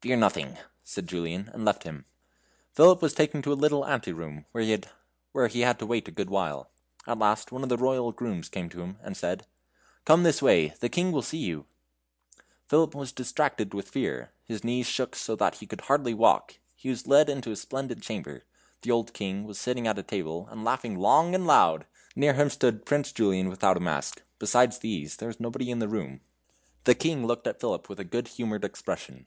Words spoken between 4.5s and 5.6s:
where he